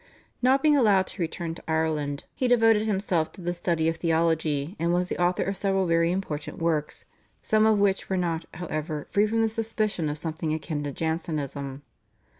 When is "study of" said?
3.53-3.97